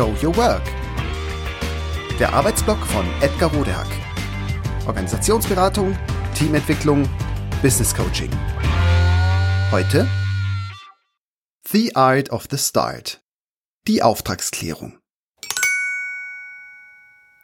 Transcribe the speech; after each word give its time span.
Show 0.00 0.16
Your 0.22 0.34
Work. 0.38 0.62
Der 2.18 2.32
Arbeitsblock 2.32 2.78
von 2.86 3.04
Edgar 3.20 3.52
Rodehack. 3.52 3.86
Organisationsberatung, 4.86 5.94
Teamentwicklung, 6.34 7.06
Business 7.60 7.94
Coaching. 7.94 8.30
Heute 9.70 10.08
The 11.68 11.94
Art 11.96 12.30
of 12.30 12.46
the 12.50 12.56
Start. 12.56 13.22
Die 13.86 14.02
Auftragsklärung. 14.02 14.98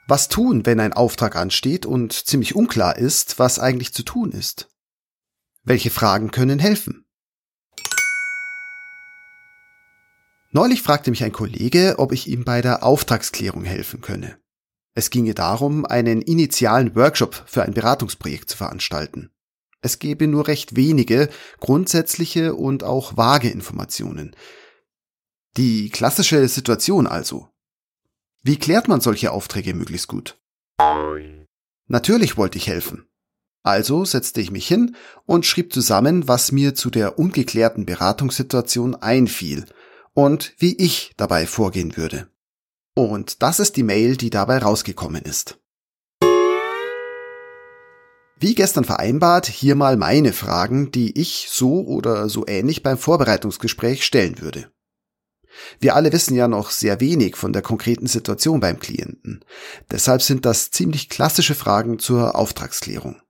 Was 0.08 0.28
tun, 0.28 0.64
wenn 0.64 0.80
ein 0.80 0.94
Auftrag 0.94 1.36
ansteht 1.36 1.84
und 1.84 2.14
ziemlich 2.14 2.56
unklar 2.56 2.96
ist, 2.96 3.38
was 3.38 3.58
eigentlich 3.58 3.92
zu 3.92 4.02
tun 4.02 4.32
ist? 4.32 4.70
Welche 5.62 5.90
Fragen 5.90 6.30
können 6.30 6.58
helfen? 6.58 7.05
Neulich 10.56 10.80
fragte 10.80 11.10
mich 11.10 11.22
ein 11.22 11.32
Kollege, 11.32 11.96
ob 11.98 12.12
ich 12.12 12.28
ihm 12.28 12.44
bei 12.44 12.62
der 12.62 12.82
Auftragsklärung 12.82 13.64
helfen 13.64 14.00
könne. 14.00 14.38
Es 14.94 15.10
ginge 15.10 15.34
darum, 15.34 15.84
einen 15.84 16.22
initialen 16.22 16.96
Workshop 16.96 17.44
für 17.46 17.62
ein 17.62 17.74
Beratungsprojekt 17.74 18.48
zu 18.48 18.56
veranstalten. 18.56 19.28
Es 19.82 19.98
gebe 19.98 20.26
nur 20.26 20.48
recht 20.48 20.74
wenige 20.74 21.28
grundsätzliche 21.60 22.54
und 22.54 22.84
auch 22.84 23.18
vage 23.18 23.50
Informationen. 23.50 24.34
Die 25.58 25.90
klassische 25.90 26.48
Situation 26.48 27.06
also. 27.06 27.50
Wie 28.42 28.56
klärt 28.56 28.88
man 28.88 29.02
solche 29.02 29.32
Aufträge 29.32 29.74
möglichst 29.74 30.08
gut? 30.08 30.38
Natürlich 31.86 32.38
wollte 32.38 32.56
ich 32.56 32.66
helfen. 32.66 33.06
Also 33.62 34.06
setzte 34.06 34.40
ich 34.40 34.50
mich 34.50 34.66
hin 34.66 34.96
und 35.26 35.44
schrieb 35.44 35.74
zusammen, 35.74 36.28
was 36.28 36.50
mir 36.50 36.74
zu 36.74 36.88
der 36.88 37.18
ungeklärten 37.18 37.84
Beratungssituation 37.84 38.94
einfiel 38.94 39.66
und 40.16 40.54
wie 40.56 40.74
ich 40.76 41.12
dabei 41.18 41.46
vorgehen 41.46 41.96
würde. 41.96 42.28
Und 42.94 43.42
das 43.42 43.60
ist 43.60 43.76
die 43.76 43.82
Mail, 43.82 44.16
die 44.16 44.30
dabei 44.30 44.58
rausgekommen 44.58 45.22
ist. 45.22 45.58
Wie 48.38 48.54
gestern 48.54 48.84
vereinbart, 48.84 49.46
hier 49.46 49.74
mal 49.74 49.96
meine 49.98 50.32
Fragen, 50.32 50.90
die 50.90 51.18
ich 51.20 51.48
so 51.50 51.84
oder 51.84 52.30
so 52.30 52.46
ähnlich 52.46 52.82
beim 52.82 52.96
Vorbereitungsgespräch 52.96 54.04
stellen 54.04 54.40
würde. 54.40 54.70
Wir 55.80 55.94
alle 55.94 56.12
wissen 56.12 56.34
ja 56.34 56.48
noch 56.48 56.70
sehr 56.70 57.00
wenig 57.00 57.36
von 57.36 57.52
der 57.52 57.62
konkreten 57.62 58.06
Situation 58.06 58.60
beim 58.60 58.78
Klienten. 58.78 59.44
Deshalb 59.90 60.22
sind 60.22 60.46
das 60.46 60.70
ziemlich 60.70 61.10
klassische 61.10 61.54
Fragen 61.54 61.98
zur 61.98 62.36
Auftragsklärung. 62.36 63.20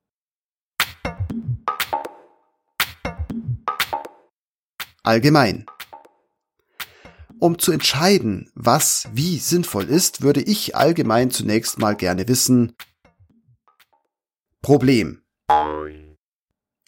Allgemein. 5.03 5.67
Um 7.39 7.59
zu 7.59 7.73
entscheiden, 7.73 8.51
was 8.55 9.09
wie 9.12 9.39
sinnvoll 9.39 9.84
ist, 9.84 10.23
würde 10.23 10.41
ich 10.41 10.75
allgemein 10.75 11.31
zunächst 11.31 11.78
mal 11.78 11.95
gerne 11.95 12.27
wissen, 12.28 12.75
Problem. 14.62 15.23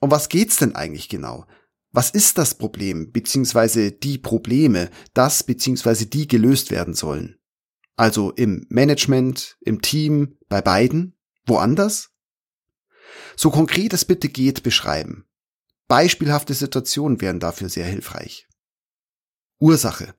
Um 0.00 0.10
was 0.10 0.28
geht's 0.28 0.56
denn 0.56 0.74
eigentlich 0.74 1.08
genau? 1.08 1.46
Was 1.92 2.10
ist 2.10 2.38
das 2.38 2.56
Problem 2.56 3.12
beziehungsweise 3.12 3.92
die 3.92 4.18
Probleme, 4.18 4.90
das 5.14 5.42
beziehungsweise 5.42 6.06
die 6.06 6.26
gelöst 6.26 6.70
werden 6.70 6.94
sollen? 6.94 7.38
Also 7.96 8.32
im 8.32 8.66
Management, 8.68 9.58
im 9.60 9.82
Team, 9.82 10.38
bei 10.48 10.62
beiden, 10.62 11.16
woanders? 11.46 12.10
So 13.36 13.50
konkret 13.50 13.92
es 13.92 14.04
bitte 14.04 14.28
geht, 14.28 14.62
beschreiben. 14.62 15.26
Beispielhafte 15.88 16.54
Situationen 16.54 17.20
wären 17.20 17.40
dafür 17.40 17.68
sehr 17.68 17.86
hilfreich. 17.86 18.48
Ursache. 19.60 20.14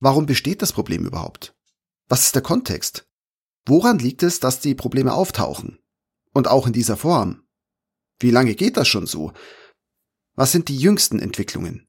Warum 0.00 0.26
besteht 0.26 0.62
das 0.62 0.72
Problem 0.72 1.06
überhaupt? 1.06 1.54
Was 2.08 2.24
ist 2.24 2.34
der 2.34 2.42
Kontext? 2.42 3.06
Woran 3.66 3.98
liegt 3.98 4.22
es, 4.22 4.40
dass 4.40 4.60
die 4.60 4.74
Probleme 4.74 5.14
auftauchen? 5.14 5.78
Und 6.32 6.48
auch 6.48 6.66
in 6.66 6.72
dieser 6.72 6.96
Form? 6.96 7.46
Wie 8.18 8.30
lange 8.30 8.54
geht 8.54 8.76
das 8.76 8.88
schon 8.88 9.06
so? 9.06 9.32
Was 10.34 10.52
sind 10.52 10.68
die 10.68 10.76
jüngsten 10.76 11.18
Entwicklungen? 11.20 11.88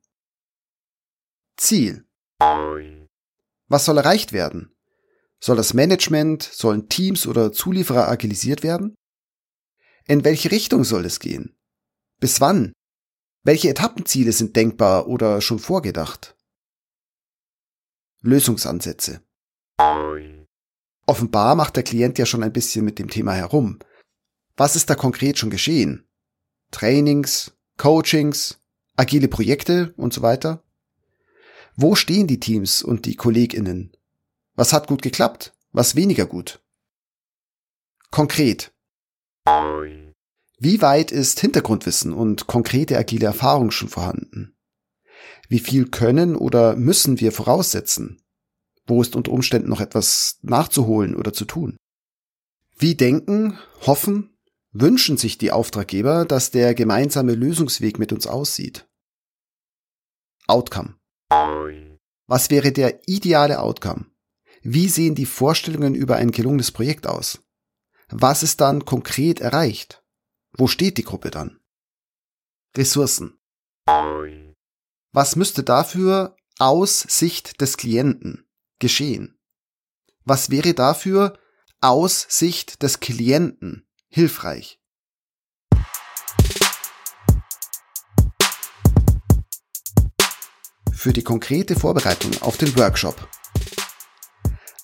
Ziel. 1.57 2.07
Was 2.39 3.85
soll 3.85 3.97
erreicht 3.97 4.31
werden? 4.31 4.75
Soll 5.39 5.57
das 5.57 5.73
Management, 5.73 6.43
sollen 6.43 6.89
Teams 6.89 7.27
oder 7.27 7.51
Zulieferer 7.51 8.07
agilisiert 8.07 8.63
werden? 8.63 8.95
In 10.05 10.23
welche 10.23 10.51
Richtung 10.51 10.83
soll 10.83 11.05
es 11.05 11.19
gehen? 11.19 11.57
Bis 12.19 12.39
wann? 12.39 12.73
Welche 13.43 13.69
Etappenziele 13.69 14.31
sind 14.31 14.55
denkbar 14.55 15.07
oder 15.07 15.41
schon 15.41 15.59
vorgedacht? 15.59 16.34
Lösungsansätze. 18.25 19.21
Offenbar 21.05 21.53
macht 21.53 21.75
der 21.75 21.83
Klient 21.83 22.17
ja 22.17 22.25
schon 22.25 22.41
ein 22.41 22.51
bisschen 22.51 22.83
mit 22.83 22.97
dem 22.97 23.09
Thema 23.09 23.33
herum. 23.33 23.77
Was 24.57 24.75
ist 24.75 24.89
da 24.89 24.95
konkret 24.95 25.37
schon 25.37 25.51
geschehen? 25.51 26.07
Trainings, 26.71 27.55
Coachings, 27.77 28.59
agile 28.95 29.27
Projekte 29.27 29.93
und 29.95 30.11
so 30.11 30.23
weiter? 30.23 30.63
Wo 31.75 31.93
stehen 31.93 32.25
die 32.25 32.39
Teams 32.39 32.81
und 32.81 33.05
die 33.05 33.15
Kolleginnen? 33.15 33.95
Was 34.55 34.73
hat 34.73 34.87
gut 34.87 35.03
geklappt? 35.03 35.53
Was 35.71 35.95
weniger 35.95 36.25
gut? 36.25 36.63
Konkret. 38.09 38.73
Wie 40.57 40.81
weit 40.81 41.11
ist 41.11 41.39
Hintergrundwissen 41.41 42.11
und 42.11 42.47
konkrete 42.47 42.97
agile 42.97 43.27
Erfahrung 43.27 43.69
schon 43.69 43.89
vorhanden? 43.89 44.54
Wie 45.47 45.59
viel 45.59 45.89
können 45.89 46.35
oder 46.35 46.75
müssen 46.75 47.19
wir 47.19 47.31
voraussetzen? 47.31 48.21
Wo 48.87 49.01
ist 49.01 49.15
unter 49.15 49.31
Umständen 49.31 49.69
noch 49.69 49.81
etwas 49.81 50.39
nachzuholen 50.41 51.15
oder 51.15 51.33
zu 51.33 51.45
tun? 51.45 51.77
Wie 52.77 52.95
denken, 52.95 53.57
hoffen, 53.81 54.37
wünschen 54.71 55.17
sich 55.17 55.37
die 55.37 55.51
Auftraggeber, 55.51 56.25
dass 56.25 56.51
der 56.51 56.75
gemeinsame 56.75 57.33
Lösungsweg 57.33 57.97
mit 57.99 58.11
uns 58.11 58.27
aussieht? 58.27 58.87
Outcome. 60.47 60.95
Was 62.27 62.49
wäre 62.49 62.71
der 62.71 63.07
ideale 63.07 63.59
Outcome? 63.59 64.05
Wie 64.61 64.89
sehen 64.89 65.15
die 65.15 65.25
Vorstellungen 65.25 65.95
über 65.95 66.15
ein 66.17 66.31
gelungenes 66.31 66.71
Projekt 66.71 67.07
aus? 67.07 67.41
Was 68.09 68.43
ist 68.43 68.61
dann 68.61 68.85
konkret 68.85 69.39
erreicht? 69.39 70.03
Wo 70.53 70.67
steht 70.67 70.97
die 70.97 71.03
Gruppe 71.03 71.31
dann? 71.31 71.59
Ressourcen. 72.75 73.39
Was 75.17 75.37
müsste 75.37 75.63
dafür 75.63 76.35
aus 76.59 76.99
Sicht 76.99 77.61
des 77.61 77.77
Klienten 77.77 78.45
geschehen? 78.79 79.39
Was 80.25 80.49
wäre 80.49 80.73
dafür 80.73 81.39
aus 81.79 82.25
Sicht 82.27 82.83
des 82.83 82.99
Klienten 82.99 83.87
hilfreich? 84.09 84.81
Für 90.91 91.13
die 91.13 91.23
konkrete 91.23 91.79
Vorbereitung 91.79 92.33
auf 92.41 92.57
den 92.57 92.75
Workshop. 92.75 93.29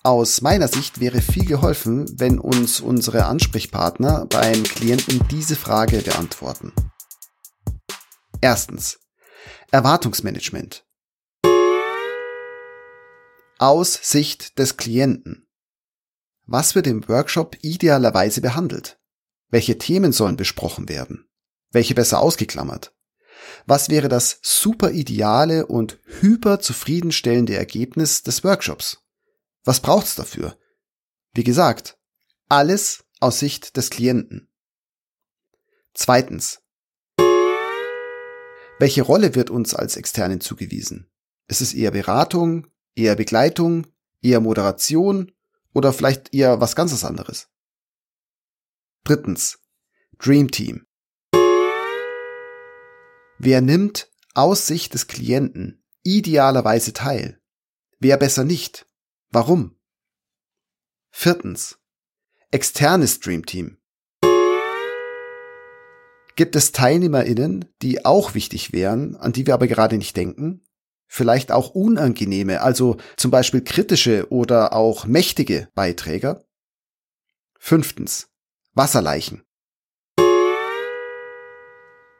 Aus 0.03 0.39
meiner 0.39 0.69
Sicht 0.69 1.01
wäre 1.01 1.19
viel 1.19 1.43
geholfen, 1.43 2.05
wenn 2.17 2.39
uns 2.39 2.79
unsere 2.79 3.25
Ansprechpartner 3.25 4.27
beim 4.27 4.63
Klienten 4.63 5.27
diese 5.27 5.57
Frage 5.57 6.01
beantworten. 6.01 6.71
Erstens. 8.39 8.97
Erwartungsmanagement. 9.73 10.85
Aus 13.57 13.93
Sicht 13.93 14.59
des 14.59 14.75
Klienten. 14.75 15.47
Was 16.45 16.75
wird 16.75 16.87
im 16.87 17.07
Workshop 17.07 17.55
idealerweise 17.61 18.41
behandelt? 18.41 18.99
Welche 19.47 19.77
Themen 19.77 20.11
sollen 20.11 20.35
besprochen 20.35 20.89
werden? 20.89 21.29
Welche 21.69 21.95
besser 21.95 22.19
ausgeklammert? 22.19 22.93
Was 23.65 23.87
wäre 23.87 24.09
das 24.09 24.39
super 24.41 24.91
ideale 24.91 25.65
und 25.67 25.99
hyper 26.19 26.59
zufriedenstellende 26.59 27.55
Ergebnis 27.55 28.23
des 28.23 28.43
Workshops? 28.43 28.97
Was 29.63 29.79
braucht's 29.79 30.15
dafür? 30.15 30.57
Wie 31.33 31.45
gesagt, 31.45 31.97
alles 32.49 33.05
aus 33.21 33.39
Sicht 33.39 33.77
des 33.77 33.89
Klienten. 33.89 34.51
Zweitens. 35.93 36.60
Welche 38.81 39.03
Rolle 39.03 39.35
wird 39.35 39.51
uns 39.51 39.75
als 39.75 39.95
Externen 39.95 40.41
zugewiesen? 40.41 41.07
Ist 41.47 41.61
es 41.61 41.75
eher 41.75 41.91
Beratung, 41.91 42.65
eher 42.95 43.15
Begleitung, 43.15 43.85
eher 44.23 44.39
Moderation 44.39 45.31
oder 45.71 45.93
vielleicht 45.93 46.33
eher 46.33 46.61
was 46.61 46.75
ganzes 46.75 47.05
anderes? 47.05 47.47
Drittens. 49.03 49.59
Dream 50.17 50.49
Team. 50.49 50.87
Wer 53.37 53.61
nimmt 53.61 54.09
aus 54.33 54.65
Sicht 54.65 54.95
des 54.95 55.05
Klienten 55.05 55.83
idealerweise 56.01 56.91
teil? 56.91 57.39
Wer 57.99 58.17
besser 58.17 58.45
nicht? 58.45 58.87
Warum? 59.29 59.79
Viertens. 61.11 61.77
Externes 62.49 63.19
Dream 63.19 63.45
Team. 63.45 63.77
Gibt 66.35 66.55
es 66.55 66.71
TeilnehmerInnen, 66.71 67.65
die 67.81 68.05
auch 68.05 68.33
wichtig 68.33 68.73
wären, 68.73 69.15
an 69.15 69.33
die 69.33 69.45
wir 69.47 69.53
aber 69.53 69.67
gerade 69.67 69.97
nicht 69.97 70.15
denken? 70.15 70.63
vielleicht 71.13 71.51
auch 71.51 71.71
unangenehme, 71.71 72.61
also 72.61 72.95
zum 73.17 73.31
Beispiel 73.31 73.61
kritische 73.61 74.31
oder 74.31 74.71
auch 74.71 75.05
mächtige 75.05 75.67
Beiträger. 75.75 76.45
Fünftens. 77.59 78.29
Wasserleichen. 78.73 79.43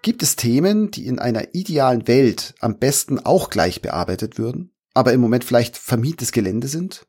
Gibt 0.02 0.22
es 0.24 0.36
Themen, 0.36 0.92
die 0.92 1.08
in 1.08 1.20
einer 1.20 1.56
idealen 1.56 2.06
Welt 2.10 2.54
am 2.60 2.80
besten 2.80 3.18
auch 3.20 3.50
gleich 3.50 3.82
bearbeitet 3.82 4.38
würden, 4.38 4.76
aber 4.94 5.14
im 5.14 5.22
Moment 5.22 5.46
vielleicht 5.46 5.78
vermietetes 5.78 6.34
Gelände 6.34 6.68
sind? 6.68 7.08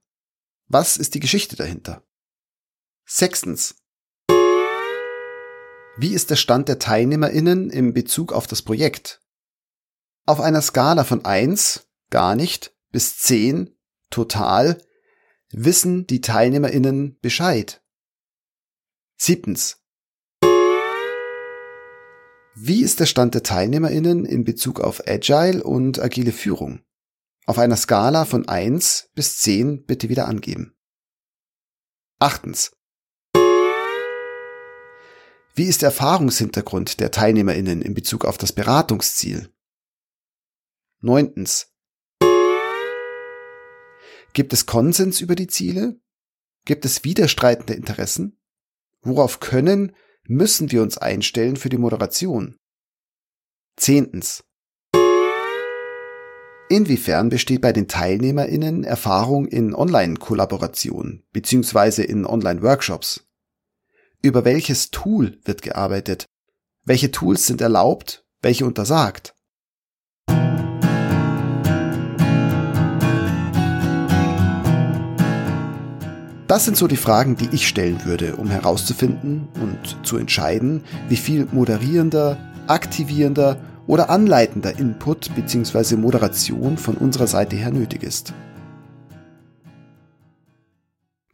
Was 0.69 0.96
ist 0.96 1.14
die 1.14 1.20
Geschichte 1.20 1.56
dahinter? 1.56 2.04
Sechstens. 3.04 3.81
Wie 5.98 6.14
ist 6.14 6.30
der 6.30 6.36
Stand 6.36 6.68
der 6.68 6.78
TeilnehmerInnen 6.78 7.68
im 7.68 7.92
Bezug 7.92 8.32
auf 8.32 8.46
das 8.46 8.62
Projekt? 8.62 9.20
Auf 10.24 10.40
einer 10.40 10.62
Skala 10.62 11.04
von 11.04 11.26
eins 11.26 11.86
gar 12.08 12.34
nicht, 12.34 12.74
bis 12.90 13.18
zehn 13.18 13.76
total, 14.08 14.82
wissen 15.50 16.06
die 16.06 16.22
TeilnehmerInnen 16.22 17.18
Bescheid. 17.20 17.82
Siebtens. 19.18 19.82
Wie 22.54 22.82
ist 22.82 22.98
der 23.00 23.06
Stand 23.06 23.34
der 23.34 23.42
TeilnehmerInnen 23.42 24.24
in 24.24 24.44
Bezug 24.44 24.80
auf 24.80 25.06
Agile 25.06 25.62
und 25.62 26.00
agile 26.00 26.32
Führung? 26.32 26.82
Auf 27.44 27.58
einer 27.58 27.76
Skala 27.76 28.24
von 28.24 28.48
eins 28.48 29.10
bis 29.14 29.38
zehn 29.38 29.84
bitte 29.84 30.08
wieder 30.08 30.26
angeben. 30.26 30.74
Achtens. 32.18 32.72
Wie 35.54 35.64
ist 35.64 35.82
der 35.82 35.88
Erfahrungshintergrund 35.88 36.99
der 36.99 37.10
TeilnehmerInnen 37.10 37.82
in 37.82 37.93
Bezug 37.93 38.25
auf 38.25 38.38
das 38.38 38.52
Beratungsziel? 38.52 39.50
Neuntens. 41.00 41.70
Gibt 44.32 44.54
es 44.54 44.64
Konsens 44.64 45.20
über 45.20 45.34
die 45.34 45.49
Ziele? 45.49 46.00
Gibt 46.64 46.87
es 46.87 47.04
widerstreitende 47.04 47.75
Interessen? 47.75 48.40
Worauf 49.02 49.40
können, 49.40 49.94
müssen 50.25 50.72
wir 50.72 50.81
uns 50.81 50.96
einstellen 50.96 51.56
für 51.56 51.69
die 51.69 51.76
Moderation? 51.76 52.56
Zehntens. 53.76 54.44
Inwiefern 56.70 57.28
besteht 57.28 57.60
bei 57.60 57.75
den 57.75 57.88
TeilnehmerInnen 57.88 58.84
Erfahrung 58.84 59.46
in 59.49 59.75
Online-Kollaboration 59.75 61.25
bzw. 61.32 62.04
in 62.04 62.25
Online-Workshops? 62.25 63.28
Über 64.24 64.44
welches 64.44 64.92
Tool 64.92 65.36
wird 65.44 65.62
gearbeitet? 65.62 66.26
Welche 66.84 67.10
Tools 67.10 67.44
sind 67.44 67.60
erlaubt? 67.60 68.24
Welche 68.40 68.64
untersagt? 68.64 69.34
Das 76.46 76.64
sind 76.64 76.76
so 76.76 76.86
die 76.86 76.96
Fragen, 76.96 77.36
die 77.36 77.48
ich 77.50 77.66
stellen 77.66 78.04
würde, 78.04 78.36
um 78.36 78.48
herauszufinden 78.48 79.48
und 79.60 80.06
zu 80.06 80.19
entscheiden, 80.19 80.84
wie 81.08 81.16
viel 81.16 81.48
moderierender, 81.50 82.38
aktivierender 82.68 83.60
oder 83.88 84.08
anleitender 84.08 84.78
Input 84.78 85.34
bzw. 85.34 85.96
Moderation 85.96 86.78
von 86.78 86.96
unserer 86.96 87.26
Seite 87.26 87.56
her 87.56 87.72
nötig 87.72 88.04
ist. 88.04 88.32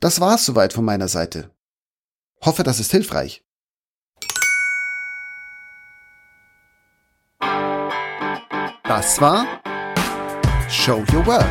Das 0.00 0.20
war's 0.20 0.46
soweit 0.46 0.72
von 0.72 0.86
meiner 0.86 1.08
Seite. 1.08 1.50
Hoffe, 2.44 2.62
das 2.62 2.80
ist 2.80 2.90
hilfreich. 2.90 3.42
Das 8.84 9.20
war 9.20 9.46
Show 10.70 11.04
Your 11.12 11.26
Work. 11.26 11.44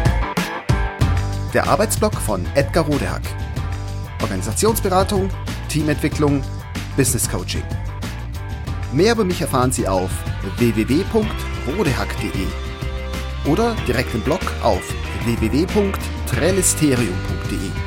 Der 1.53 1.67
Arbeitsblock 1.67 2.15
von 2.15 2.43
Edgar 2.55 2.85
Rodehack. 2.85 3.21
Organisationsberatung, 4.21 5.29
Teamentwicklung, 5.69 6.43
Business 6.95 7.29
Coaching. 7.29 7.63
Mehr 8.91 9.11
über 9.13 9.23
mich 9.23 9.41
erfahren 9.41 9.71
Sie 9.71 9.87
auf 9.87 10.09
www.rodehack.de 10.57 12.47
oder 13.51 13.75
direkt 13.87 14.15
im 14.15 14.21
Blog 14.21 14.41
auf 14.63 14.81
www.trellisterium.de. 15.25 17.86